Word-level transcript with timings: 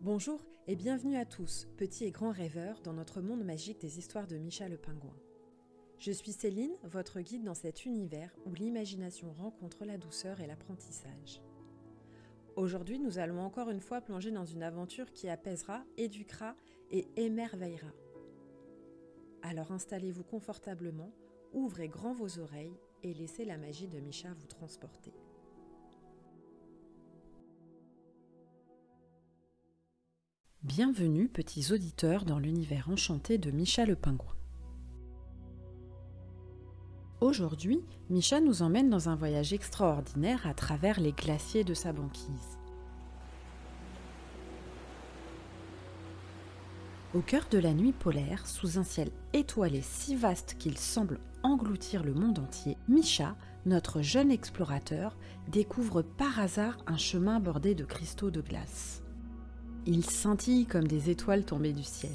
Bonjour 0.00 0.40
et 0.68 0.76
bienvenue 0.76 1.16
à 1.16 1.24
tous, 1.24 1.66
petits 1.76 2.04
et 2.04 2.12
grands 2.12 2.30
rêveurs, 2.30 2.80
dans 2.82 2.92
notre 2.92 3.20
monde 3.20 3.42
magique 3.42 3.80
des 3.80 3.98
histoires 3.98 4.28
de 4.28 4.36
Micha 4.36 4.68
le 4.68 4.76
pingouin. 4.76 5.16
Je 5.98 6.12
suis 6.12 6.30
Céline, 6.30 6.76
votre 6.84 7.20
guide 7.20 7.42
dans 7.42 7.54
cet 7.54 7.84
univers 7.84 8.32
où 8.46 8.54
l'imagination 8.54 9.32
rencontre 9.32 9.84
la 9.84 9.98
douceur 9.98 10.40
et 10.40 10.46
l'apprentissage. 10.46 11.42
Aujourd'hui, 12.54 13.00
nous 13.00 13.18
allons 13.18 13.40
encore 13.40 13.70
une 13.70 13.80
fois 13.80 14.00
plonger 14.00 14.30
dans 14.30 14.44
une 14.44 14.62
aventure 14.62 15.12
qui 15.12 15.28
apaisera, 15.28 15.82
éduquera 15.96 16.54
et 16.92 17.08
émerveillera. 17.16 17.90
Alors 19.42 19.72
installez-vous 19.72 20.22
confortablement, 20.22 21.10
ouvrez 21.52 21.88
grand 21.88 22.12
vos 22.12 22.38
oreilles 22.38 22.78
et 23.02 23.14
laissez 23.14 23.44
la 23.44 23.58
magie 23.58 23.88
de 23.88 23.98
Micha 23.98 24.32
vous 24.32 24.46
transporter. 24.46 25.12
Bienvenue, 30.64 31.28
petits 31.28 31.72
auditeurs, 31.72 32.24
dans 32.24 32.40
l'univers 32.40 32.90
enchanté 32.90 33.38
de 33.38 33.52
Micha 33.52 33.86
le 33.86 33.94
pingouin. 33.94 34.34
Aujourd'hui, 37.20 37.80
Micha 38.10 38.40
nous 38.40 38.62
emmène 38.62 38.90
dans 38.90 39.08
un 39.08 39.14
voyage 39.14 39.52
extraordinaire 39.52 40.48
à 40.48 40.54
travers 40.54 40.98
les 40.98 41.12
glaciers 41.12 41.62
de 41.62 41.74
sa 41.74 41.92
banquise. 41.92 42.58
Au 47.14 47.20
cœur 47.20 47.46
de 47.52 47.58
la 47.58 47.72
nuit 47.72 47.92
polaire, 47.92 48.44
sous 48.48 48.80
un 48.80 48.84
ciel 48.84 49.12
étoilé 49.32 49.80
si 49.80 50.16
vaste 50.16 50.56
qu'il 50.58 50.76
semble 50.76 51.20
engloutir 51.44 52.02
le 52.02 52.14
monde 52.14 52.40
entier, 52.40 52.76
Micha, 52.88 53.36
notre 53.64 54.02
jeune 54.02 54.32
explorateur, 54.32 55.16
découvre 55.46 56.02
par 56.02 56.40
hasard 56.40 56.78
un 56.88 56.96
chemin 56.96 57.38
bordé 57.38 57.76
de 57.76 57.84
cristaux 57.84 58.32
de 58.32 58.40
glace. 58.40 59.04
Il 59.90 60.04
scintille 60.04 60.66
comme 60.66 60.86
des 60.86 61.08
étoiles 61.08 61.46
tombées 61.46 61.72
du 61.72 61.82
ciel. 61.82 62.12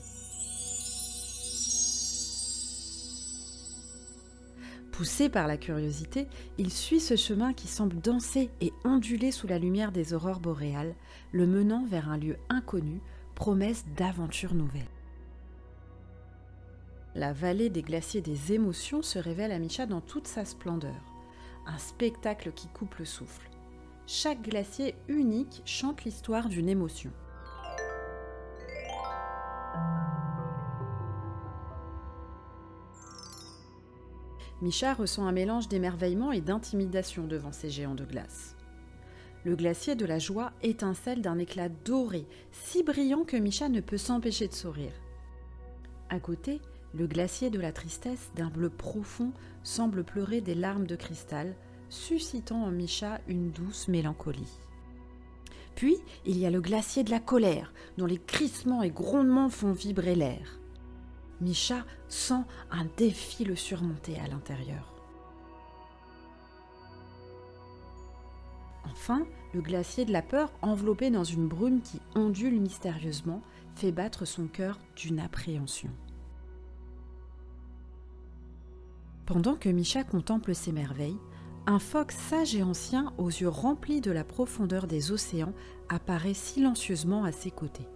Poussé 4.92 5.28
par 5.28 5.48
la 5.48 5.58
curiosité, 5.58 6.28
il 6.60 6.72
suit 6.72 7.00
ce 7.00 7.16
chemin 7.16 7.52
qui 7.54 7.68
semble 7.68 8.00
danser 8.00 8.52
et 8.62 8.72
onduler 8.86 9.32
sous 9.32 9.48
la 9.48 9.58
lumière 9.58 9.92
des 9.92 10.14
aurores 10.14 10.40
boréales, 10.40 10.94
le 11.32 11.48
menant 11.48 11.84
vers 11.84 12.10
un 12.10 12.18
lieu 12.18 12.38
inconnu, 12.48 13.02
promesse 13.34 13.86
d'aventures 13.98 14.54
nouvelles. 14.54 14.84
La 17.16 17.34
vallée 17.34 17.72
des 17.72 17.82
glaciers 17.82 18.22
des 18.22 18.54
émotions 18.54 19.02
se 19.02 19.18
révèle 19.18 19.52
à 19.52 19.58
Micha 19.58 19.88
dans 19.88 20.02
toute 20.02 20.28
sa 20.28 20.46
splendeur, 20.46 21.02
un 21.66 21.80
spectacle 21.80 22.52
qui 22.52 22.68
coupe 22.68 22.98
le 23.00 23.06
souffle. 23.06 23.50
Chaque 24.06 24.44
glacier 24.44 24.94
unique 25.08 25.64
chante 25.66 26.04
l'histoire 26.04 26.50
d'une 26.50 26.70
émotion. 26.70 27.12
Micha 34.64 34.94
ressent 34.94 35.28
un 35.28 35.34
mélange 35.34 35.68
d'émerveillement 35.68 36.32
et 36.32 36.40
d'intimidation 36.40 37.28
devant 37.28 37.52
ces 37.52 37.70
géants 37.70 37.96
de 37.96 38.06
glace. 38.06 38.56
Le 39.44 39.58
glacier 39.58 39.96
de 39.96 40.06
la 40.06 40.20
joie 40.20 40.54
étincelle 40.62 41.22
d'un 41.22 41.38
éclat 41.38 41.68
doré, 41.68 42.26
si 42.54 42.82
brillant 42.82 43.26
que 43.26 43.36
Micha 43.36 43.68
ne 43.68 43.82
peut 43.82 43.98
s'empêcher 43.98 44.48
de 44.48 44.54
sourire. 44.54 44.94
À 46.10 46.18
côté, 46.22 46.62
le 46.94 47.08
glacier 47.08 47.50
de 47.50 47.60
la 47.60 47.74
tristesse, 47.74 48.32
d'un 48.38 48.48
bleu 48.48 48.70
profond, 48.70 49.34
semble 49.64 50.06
pleurer 50.06 50.40
des 50.40 50.56
larmes 50.56 50.88
de 50.88 50.96
cristal, 50.96 51.56
suscitant 51.90 52.64
en 52.64 52.72
Micha 52.72 53.20
une 53.28 53.52
douce 53.52 53.90
mélancolie. 53.90 54.60
Puis, 55.76 55.98
il 56.26 56.38
y 56.38 56.46
a 56.46 56.50
le 56.50 56.62
glacier 56.62 57.04
de 57.04 57.12
la 57.12 57.20
colère, 57.20 57.74
dont 57.98 58.06
les 58.06 58.18
crissements 58.18 58.82
et 58.82 58.92
grondements 58.92 59.50
font 59.50 59.74
vibrer 59.74 60.16
l'air. 60.16 60.62
Micha 61.44 61.86
sent 62.08 62.44
un 62.72 62.86
défi 62.98 63.44
le 63.44 63.56
surmonter 63.56 64.18
à 64.20 64.28
l'intérieur. 64.28 64.94
Enfin, 68.86 69.26
le 69.54 69.62
glacier 69.62 70.06
de 70.06 70.12
la 70.12 70.22
peur, 70.22 70.52
enveloppé 70.62 71.10
dans 71.10 71.24
une 71.24 71.48
brume 71.48 71.82
qui 71.82 72.00
ondule 72.16 72.60
mystérieusement, 72.60 73.42
fait 73.76 73.92
battre 73.92 74.26
son 74.26 74.48
cœur 74.48 74.80
d'une 74.96 75.20
appréhension. 75.20 75.90
Pendant 79.26 79.56
que 79.56 79.70
Micha 79.70 80.04
contemple 80.04 80.54
ces 80.54 80.72
merveilles, 80.72 81.18
un 81.66 81.80
phoque 81.80 82.12
sage 82.12 82.56
et 82.56 82.64
ancien, 82.64 83.14
aux 83.18 83.30
yeux 83.30 83.50
remplis 83.50 84.02
de 84.02 84.12
la 84.12 84.24
profondeur 84.24 84.86
des 84.86 85.12
océans, 85.12 85.54
apparaît 85.90 86.34
silencieusement 86.34 87.24
à 87.24 87.32
ses 87.32 87.52
côtés. 87.52 87.88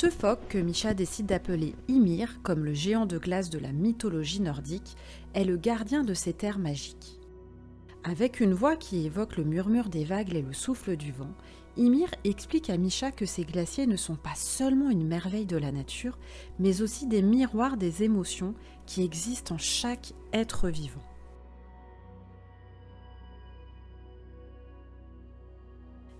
Ce 0.00 0.10
phoque, 0.10 0.46
que 0.48 0.58
Micha 0.58 0.94
décide 0.94 1.26
d'appeler 1.26 1.74
Ymir, 1.88 2.38
comme 2.44 2.64
le 2.64 2.72
géant 2.72 3.04
de 3.04 3.18
glace 3.18 3.50
de 3.50 3.58
la 3.58 3.72
mythologie 3.72 4.40
nordique, 4.40 4.96
est 5.34 5.42
le 5.42 5.56
gardien 5.56 6.04
de 6.04 6.14
ces 6.14 6.32
terres 6.32 6.60
magiques. 6.60 7.18
Avec 8.04 8.38
une 8.38 8.54
voix 8.54 8.76
qui 8.76 9.04
évoque 9.04 9.36
le 9.36 9.42
murmure 9.42 9.88
des 9.88 10.04
vagues 10.04 10.36
et 10.36 10.42
le 10.42 10.52
souffle 10.52 10.96
du 10.96 11.10
vent, 11.10 11.32
Ymir 11.76 12.08
explique 12.22 12.70
à 12.70 12.76
Micha 12.76 13.10
que 13.10 13.26
ces 13.26 13.42
glaciers 13.42 13.88
ne 13.88 13.96
sont 13.96 14.14
pas 14.14 14.36
seulement 14.36 14.88
une 14.88 15.04
merveille 15.04 15.46
de 15.46 15.56
la 15.56 15.72
nature, 15.72 16.16
mais 16.60 16.80
aussi 16.80 17.08
des 17.08 17.20
miroirs 17.20 17.76
des 17.76 18.04
émotions 18.04 18.54
qui 18.86 19.02
existent 19.02 19.56
en 19.56 19.58
chaque 19.58 20.12
être 20.32 20.68
vivant. 20.68 21.02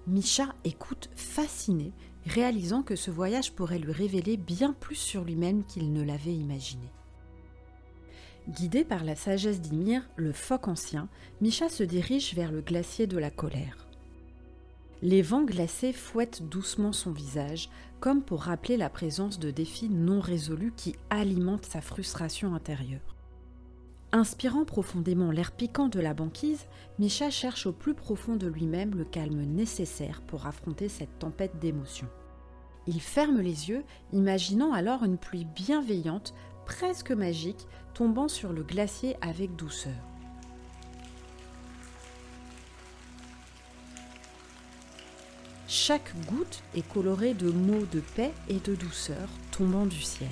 Micha 0.09 0.53
écoute 0.65 1.11
fasciné 1.15 1.93
réalisant 2.29 2.83
que 2.83 2.97
ce 2.97 3.11
voyage 3.11 3.53
pourrait 3.53 3.79
lui 3.79 3.93
révéler 3.93 4.37
bien 4.37 4.73
plus 4.73 4.97
sur 4.97 5.25
lui-même 5.25 5.65
qu'il 5.65 5.93
ne 5.93 6.03
l'avait 6.03 6.35
imaginé. 6.35 6.89
Guidé 8.49 8.85
par 8.85 9.05
la 9.05 9.15
sagesse 9.15 9.61
d'Ymir, 9.61 10.09
le 10.17 10.33
phoque 10.33 10.69
ancien, 10.69 11.09
Micha 11.41 11.69
se 11.69 11.83
dirige 11.83 12.35
vers 12.35 12.51
le 12.51 12.63
glacier 12.63 13.07
de 13.07 13.19
la 13.19 13.31
colère. 13.31 13.89
Les 15.03 15.23
vents 15.23 15.45
glacés 15.45 15.93
fouettent 15.93 16.49
doucement 16.49 16.93
son 16.93 17.13
visage, 17.13 17.69
comme 18.01 18.23
pour 18.23 18.43
rappeler 18.43 18.77
la 18.77 18.89
présence 18.89 19.39
de 19.39 19.51
défis 19.51 19.91
non 19.91 20.21
résolus 20.21 20.73
qui 20.77 20.97
alimentent 21.11 21.67
sa 21.67 21.81
frustration 21.81 22.55
intérieure. 22.55 23.18
Inspirant 24.11 24.65
profondément 24.65 25.31
l'air 25.31 25.53
piquant 25.53 25.89
de 25.89 26.01
la 26.01 26.15
banquise, 26.15 26.67
Micha 26.99 27.29
cherche 27.29 27.67
au 27.67 27.73
plus 27.73 27.93
profond 27.93 28.37
de 28.37 28.47
lui-même 28.47 28.95
le 28.95 29.05
calme 29.05 29.43
nécessaire 29.43 30.23
pour 30.23 30.47
affronter 30.47 30.89
cette 30.89 31.19
tempête 31.19 31.59
d'émotions. 31.59 32.09
Il 32.87 33.03
ferme 33.03 33.41
les 33.41 33.69
yeux, 33.69 33.85
imaginant 34.15 34.73
alors 34.73 35.05
une 35.05 35.19
pluie 35.19 35.45
bienveillante, 35.45 36.33
presque 36.65 37.11
magique, 37.11 37.67
tombant 37.93 38.29
sur 38.29 38.55
le 38.55 38.63
glacier 38.63 39.17
avec 39.21 39.55
douceur. 39.57 39.93
Chaque 45.67 46.15
goutte 46.25 46.63
est 46.75 46.89
colorée 46.89 47.35
de 47.35 47.51
mots 47.51 47.85
de 47.93 48.01
paix 48.17 48.33
et 48.49 48.59
de 48.59 48.75
douceur 48.75 49.29
tombant 49.51 49.85
du 49.85 50.01
ciel. 50.01 50.31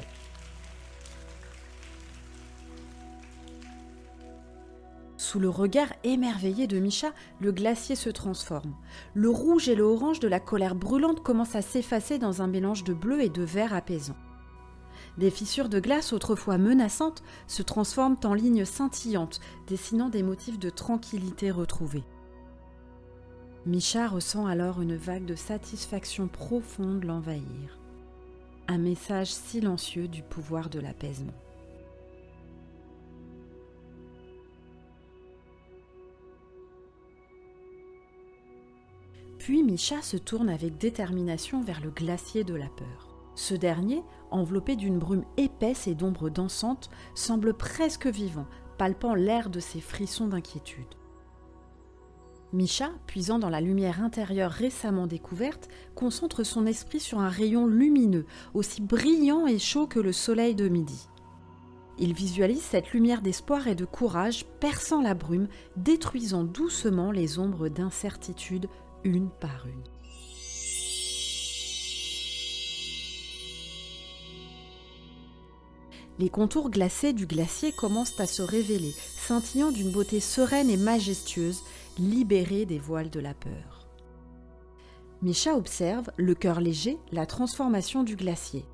Sous 5.26 5.40
le 5.40 5.48
regard 5.48 5.88
émerveillé 6.04 6.68
de 6.68 6.78
Micha, 6.78 7.08
le 7.40 7.50
glacier 7.50 7.96
se 7.96 8.10
transforme. 8.10 8.76
Le 9.12 9.28
rouge 9.28 9.68
et 9.68 9.74
le 9.74 9.82
orange 9.82 10.20
de 10.20 10.28
la 10.28 10.38
colère 10.38 10.76
brûlante 10.76 11.20
commencent 11.24 11.56
à 11.56 11.62
s'effacer 11.62 12.18
dans 12.18 12.42
un 12.42 12.46
mélange 12.46 12.84
de 12.84 12.94
bleu 12.94 13.20
et 13.20 13.28
de 13.28 13.42
vert 13.42 13.74
apaisant. 13.74 14.14
Des 15.18 15.32
fissures 15.32 15.68
de 15.68 15.80
glace 15.80 16.12
autrefois 16.12 16.58
menaçantes 16.58 17.24
se 17.48 17.64
transforment 17.64 18.18
en 18.22 18.34
lignes 18.34 18.64
scintillantes, 18.64 19.40
dessinant 19.66 20.10
des 20.10 20.22
motifs 20.22 20.60
de 20.60 20.70
tranquillité 20.70 21.50
retrouvés. 21.50 22.04
Micha 23.66 24.06
ressent 24.06 24.46
alors 24.46 24.80
une 24.80 24.94
vague 24.94 25.24
de 25.24 25.34
satisfaction 25.34 26.28
profonde 26.28 27.02
l'envahir. 27.02 27.80
Un 28.68 28.78
message 28.78 29.34
silencieux 29.34 30.06
du 30.06 30.22
pouvoir 30.22 30.70
de 30.70 30.78
l'apaisement. 30.78 31.34
Puis 39.46 39.62
Micha 39.62 40.02
se 40.02 40.16
tourne 40.16 40.48
avec 40.48 40.76
détermination 40.76 41.62
vers 41.62 41.80
le 41.80 41.90
glacier 41.90 42.42
de 42.42 42.56
la 42.56 42.66
peur. 42.66 43.14
Ce 43.36 43.54
dernier, 43.54 44.02
enveloppé 44.32 44.74
d'une 44.74 44.98
brume 44.98 45.24
épaisse 45.36 45.86
et 45.86 45.94
d'ombres 45.94 46.30
dansantes, 46.30 46.90
semble 47.14 47.54
presque 47.54 48.08
vivant, 48.08 48.46
palpant 48.76 49.14
l'air 49.14 49.48
de 49.48 49.60
ses 49.60 49.80
frissons 49.80 50.26
d'inquiétude. 50.26 50.96
Micha, 52.52 52.90
puisant 53.06 53.38
dans 53.38 53.48
la 53.48 53.60
lumière 53.60 54.02
intérieure 54.02 54.50
récemment 54.50 55.06
découverte, 55.06 55.68
concentre 55.94 56.42
son 56.42 56.66
esprit 56.66 56.98
sur 56.98 57.20
un 57.20 57.28
rayon 57.28 57.68
lumineux, 57.68 58.26
aussi 58.52 58.82
brillant 58.82 59.46
et 59.46 59.60
chaud 59.60 59.86
que 59.86 60.00
le 60.00 60.12
soleil 60.12 60.56
de 60.56 60.66
midi. 60.66 61.08
Il 62.00 62.14
visualise 62.14 62.62
cette 62.62 62.90
lumière 62.90 63.22
d'espoir 63.22 63.68
et 63.68 63.76
de 63.76 63.84
courage 63.84 64.44
perçant 64.58 65.02
la 65.02 65.14
brume, 65.14 65.46
détruisant 65.76 66.42
doucement 66.42 67.12
les 67.12 67.38
ombres 67.38 67.68
d'incertitude 67.68 68.66
une 69.06 69.30
par 69.30 69.66
une. 69.66 69.82
Les 76.18 76.28
contours 76.28 76.70
glacés 76.70 77.12
du 77.12 77.26
glacier 77.26 77.72
commencent 77.72 78.18
à 78.18 78.26
se 78.26 78.42
révéler, 78.42 78.92
scintillant 79.16 79.70
d'une 79.70 79.90
beauté 79.90 80.18
sereine 80.18 80.70
et 80.70 80.76
majestueuse, 80.76 81.62
libérée 81.98 82.64
des 82.64 82.78
voiles 82.78 83.10
de 83.10 83.20
la 83.20 83.34
peur. 83.34 83.86
Micha 85.22 85.54
observe, 85.54 86.10
le 86.16 86.34
cœur 86.34 86.60
léger, 86.60 86.98
la 87.12 87.26
transformation 87.26 88.02
du 88.02 88.16
glacier. 88.16 88.64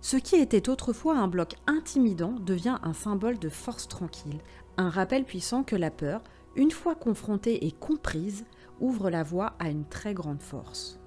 Ce 0.00 0.16
qui 0.16 0.36
était 0.36 0.68
autrefois 0.68 1.18
un 1.18 1.28
bloc 1.28 1.54
intimidant 1.66 2.32
devient 2.40 2.78
un 2.82 2.92
symbole 2.92 3.38
de 3.38 3.48
force 3.48 3.88
tranquille, 3.88 4.40
un 4.78 4.88
rappel 4.88 5.24
puissant 5.24 5.62
que 5.62 5.76
la 5.76 5.90
peur, 5.90 6.22
une 6.54 6.70
fois 6.70 6.94
confrontée 6.94 7.66
et 7.66 7.72
comprise, 7.72 8.44
ouvre 8.80 9.10
la 9.10 9.22
voie 9.22 9.54
à 9.58 9.68
une 9.70 9.84
très 9.84 10.14
grande 10.14 10.42
force. 10.42 11.00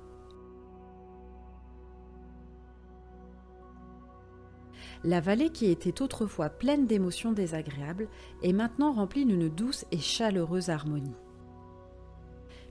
La 5.03 5.21
vallée 5.21 5.49
qui 5.49 5.67
était 5.67 6.01
autrefois 6.01 6.49
pleine 6.49 6.85
d'émotions 6.85 7.31
désagréables 7.31 8.09
est 8.43 8.51
maintenant 8.51 8.91
remplie 8.91 9.25
d'une 9.25 9.47
douce 9.47 9.85
et 9.91 9.99
chaleureuse 9.99 10.69
harmonie. 10.69 11.15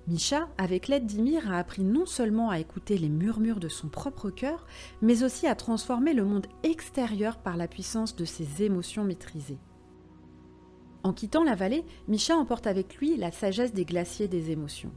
Misha, 0.09 0.49
avec 0.57 0.89
l'aide 0.89 1.07
d'Ymir, 1.07 1.51
a 1.51 1.59
appris 1.59 1.85
non 1.85 2.07
seulement 2.07 2.51
à 2.51 2.59
écouter 2.59 2.97
les 2.97 3.11
murmures 3.11 3.61
de 3.61 3.69
son 3.69 3.89
propre 3.89 4.31
cœur, 4.31 4.67
mais 5.03 5.23
aussi 5.23 5.47
à 5.47 5.55
transformer 5.55 6.15
le 6.15 6.25
monde 6.25 6.47
extérieur 6.63 7.39
par 7.39 7.57
la 7.57 7.69
puissance 7.69 8.17
de 8.17 8.25
ses 8.25 8.63
émotions 8.63 9.05
maîtrisées. 9.05 9.59
En 11.03 11.13
quittant 11.13 11.45
la 11.45 11.55
vallée, 11.55 11.85
Misha 12.09 12.37
emporte 12.37 12.67
avec 12.67 12.97
lui 12.97 13.17
la 13.17 13.31
sagesse 13.31 13.73
des 13.73 13.85
glaciers 13.85 14.29
des 14.29 14.51
émotions. 14.51 14.93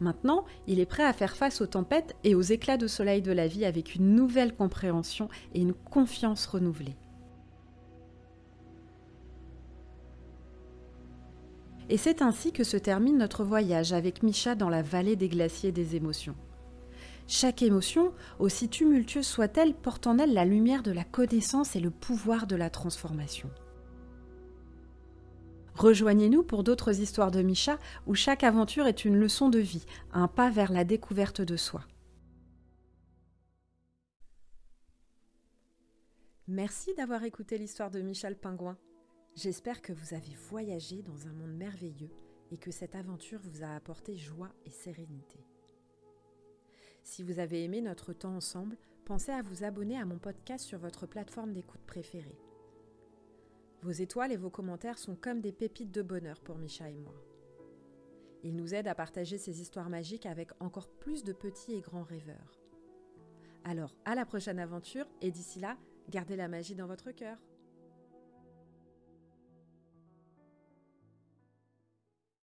Maintenant, 0.00 0.44
il 0.66 0.80
est 0.80 0.86
prêt 0.86 1.04
à 1.04 1.12
faire 1.12 1.36
face 1.36 1.60
aux 1.60 1.66
tempêtes 1.66 2.16
et 2.24 2.34
aux 2.34 2.42
éclats 2.42 2.76
de 2.76 2.86
soleil 2.86 3.22
de 3.22 3.32
la 3.32 3.46
vie 3.46 3.64
avec 3.64 3.94
une 3.94 4.14
nouvelle 4.14 4.54
compréhension 4.54 5.28
et 5.54 5.60
une 5.60 5.74
confiance 5.74 6.46
renouvelée. 6.46 6.96
Et 11.90 11.98
c'est 11.98 12.22
ainsi 12.22 12.50
que 12.50 12.64
se 12.64 12.78
termine 12.78 13.18
notre 13.18 13.44
voyage 13.44 13.92
avec 13.92 14.22
Micha 14.22 14.54
dans 14.54 14.70
la 14.70 14.82
vallée 14.82 15.16
des 15.16 15.28
glaciers 15.28 15.70
des 15.70 15.96
émotions. 15.96 16.34
Chaque 17.26 17.62
émotion, 17.62 18.12
aussi 18.38 18.68
tumultueuse 18.68 19.26
soit-elle, 19.26 19.74
porte 19.74 20.06
en 20.06 20.18
elle 20.18 20.34
la 20.34 20.44
lumière 20.44 20.82
de 20.82 20.92
la 20.92 21.04
connaissance 21.04 21.76
et 21.76 21.80
le 21.80 21.90
pouvoir 21.90 22.46
de 22.46 22.56
la 22.56 22.70
transformation. 22.70 23.50
Rejoignez-nous 25.74 26.44
pour 26.44 26.62
d'autres 26.62 27.00
histoires 27.00 27.32
de 27.32 27.42
Micha 27.42 27.78
où 28.06 28.14
chaque 28.14 28.44
aventure 28.44 28.86
est 28.86 29.04
une 29.04 29.16
leçon 29.16 29.48
de 29.48 29.58
vie, 29.58 29.84
un 30.12 30.28
pas 30.28 30.50
vers 30.50 30.72
la 30.72 30.84
découverte 30.84 31.40
de 31.40 31.56
soi. 31.56 31.82
Merci 36.46 36.94
d'avoir 36.94 37.24
écouté 37.24 37.58
l'histoire 37.58 37.90
de 37.90 38.02
Michel 38.02 38.36
Pingouin. 38.36 38.76
J'espère 39.34 39.82
que 39.82 39.92
vous 39.92 40.14
avez 40.14 40.36
voyagé 40.48 41.02
dans 41.02 41.26
un 41.26 41.32
monde 41.32 41.56
merveilleux 41.56 42.10
et 42.52 42.58
que 42.58 42.70
cette 42.70 42.94
aventure 42.94 43.40
vous 43.42 43.64
a 43.64 43.74
apporté 43.74 44.16
joie 44.16 44.50
et 44.64 44.70
sérénité. 44.70 45.44
Si 47.02 47.22
vous 47.22 47.40
avez 47.40 47.64
aimé 47.64 47.80
notre 47.80 48.12
temps 48.12 48.36
ensemble, 48.36 48.76
pensez 49.04 49.32
à 49.32 49.42
vous 49.42 49.64
abonner 49.64 49.98
à 49.98 50.04
mon 50.04 50.18
podcast 50.18 50.64
sur 50.64 50.78
votre 50.78 51.06
plateforme 51.06 51.52
d'écoute 51.52 51.82
préférée. 51.86 52.38
Vos 53.84 53.90
étoiles 53.90 54.32
et 54.32 54.38
vos 54.38 54.48
commentaires 54.48 54.96
sont 54.96 55.14
comme 55.14 55.42
des 55.42 55.52
pépites 55.52 55.90
de 55.90 56.00
bonheur 56.00 56.40
pour 56.40 56.56
Micha 56.56 56.88
et 56.88 56.96
moi. 56.96 57.12
Ils 58.42 58.56
nous 58.56 58.72
aident 58.72 58.88
à 58.88 58.94
partager 58.94 59.36
ces 59.36 59.60
histoires 59.60 59.90
magiques 59.90 60.24
avec 60.24 60.52
encore 60.58 60.88
plus 60.88 61.22
de 61.22 61.34
petits 61.34 61.74
et 61.74 61.82
grands 61.82 62.02
rêveurs. 62.02 62.58
Alors, 63.62 63.94
à 64.06 64.14
la 64.14 64.24
prochaine 64.24 64.58
aventure 64.58 65.04
et 65.20 65.30
d'ici 65.30 65.60
là, 65.60 65.76
gardez 66.08 66.34
la 66.34 66.48
magie 66.48 66.74
dans 66.74 66.86
votre 66.86 67.10
cœur. 67.10 67.36